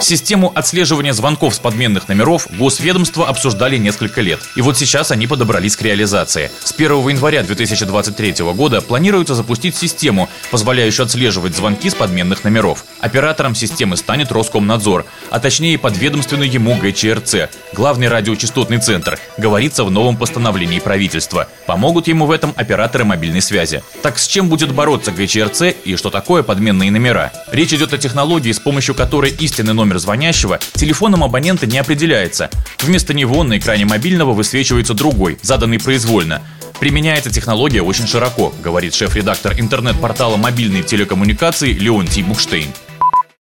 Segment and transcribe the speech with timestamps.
[0.00, 4.40] Систему отслеживания звонков с подменных номеров госведомства обсуждали несколько лет.
[4.56, 6.50] И вот сейчас они подобрались к реализации.
[6.64, 12.84] С 1 января 2023 года планируется запустить систему, позволяющую отслеживать звонки с подменных номеров.
[13.00, 20.16] Оператором системы станет Роскомнадзор, а точнее подведомственный ему ГЧРЦ, главный радиочастотный центр, говорится в новом
[20.16, 21.46] постановлении правительства.
[21.66, 23.82] Помогут ему в этом операторы мобильной связи.
[24.02, 27.32] Так с чем будет бороться ГЧРЦ и что такое подменные номера?
[27.52, 32.50] Речь идет о технологии, с помощью которой истинный номер звонящего телефоном абонента не определяется.
[32.80, 36.40] Вместо него на экране мобильного высвечивается другой, заданный произвольно.
[36.80, 42.68] Применяется технология очень широко, говорит шеф-редактор интернет-портала мобильной телекоммуникации Леонтий Букштейн.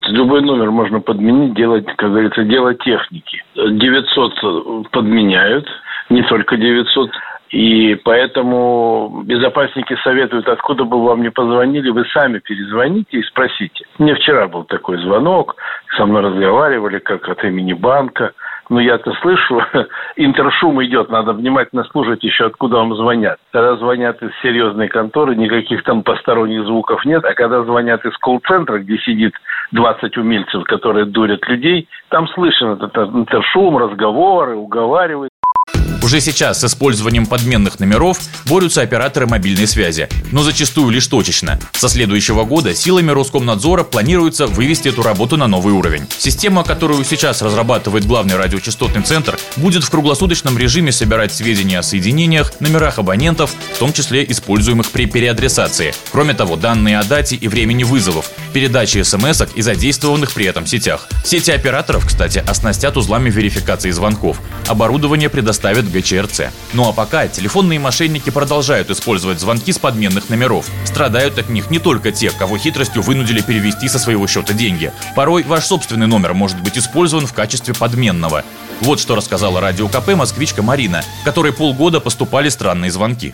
[0.08, 3.44] Любой номер можно подменить, делать, как говорится, дело техники.
[3.56, 5.68] 900 подменяют,
[6.10, 7.12] не только 900.
[7.50, 13.86] И поэтому безопасники советуют, откуда бы вам не позвонили, вы сами перезвоните и спросите.
[13.98, 15.56] Мне вчера был такой звонок,
[15.96, 18.34] со мной разговаривали как от имени банка.
[18.70, 19.62] Но я-то слышу,
[20.18, 23.40] интершум идет, надо внимательно слушать еще, откуда вам звонят.
[23.54, 28.80] Когда звонят из серьезной конторы, никаких там посторонних звуков нет, а когда звонят из колл-центра,
[28.80, 29.34] где сидит
[29.72, 35.32] 20 умельцев, которые дурят людей, там слышен этот интершум, разговоры, уговаривают.
[36.08, 41.60] Уже сейчас с использованием подменных номеров борются операторы мобильной связи, но зачастую лишь точечно.
[41.74, 46.08] Со следующего года силами Роскомнадзора планируется вывести эту работу на новый уровень.
[46.18, 52.54] Система, которую сейчас разрабатывает главный радиочастотный центр, будет в круглосуточном режиме собирать сведения о соединениях,
[52.62, 55.94] номерах абонентов, в том числе используемых при переадресации.
[56.14, 61.10] Кроме того, данные о дате и времени вызовов, передачи смс и задействованных при этом сетях.
[61.26, 64.40] Сети операторов, кстати, оснастят узлами верификации звонков.
[64.68, 66.42] Оборудование предоставит ГЧРЦ.
[66.74, 70.70] Ну а пока телефонные мошенники продолжают использовать звонки с подменных номеров.
[70.86, 74.92] Страдают от них не только те, кого хитростью вынудили перевести со своего счета деньги.
[75.16, 78.44] Порой ваш собственный номер может быть использован в качестве подменного.
[78.82, 83.34] Вот что рассказала радио КП москвичка Марина, которой полгода поступали странные звонки.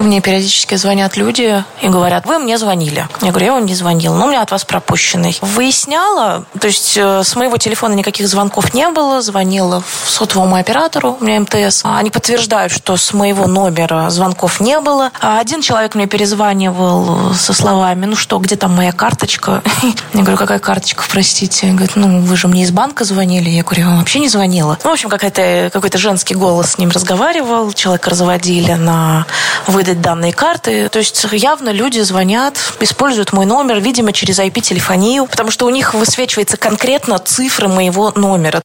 [0.00, 3.08] Мне периодически звонят люди и говорят, вы мне звонили.
[3.22, 5.38] Я говорю, я вам не звонил, но у меня от вас пропущенный.
[5.40, 11.24] Выясняла, то есть э, с моего телефона никаких звонков не было, звонила сотовому оператору, у
[11.24, 11.82] меня МТС.
[11.84, 15.10] Они подтверждают, что с моего номера звонков не было.
[15.20, 19.62] А один человек мне перезванивал со словами, ну что, где там моя карточка?
[20.12, 21.68] Я говорю, какая карточка, простите?
[21.68, 23.48] Говорит, ну вы же мне из банка звонили.
[23.48, 24.76] Я говорю, я вообще не звонила.
[24.82, 29.26] Ну, в общем, какой-то какой женский голос с ним разговаривал, человека разводили на
[29.66, 30.88] выдать выдать данные карты.
[30.88, 35.92] То есть явно люди звонят, используют мой номер, видимо, через IP-телефонию, потому что у них
[35.92, 38.62] высвечивается конкретно цифры моего номера.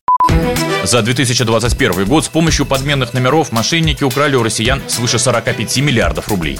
[0.86, 6.58] За 2021 год с помощью подменных номеров мошенники украли у россиян свыше 45 миллиардов рублей.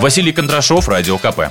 [0.00, 1.50] Василий Кондрашов, Радио КП.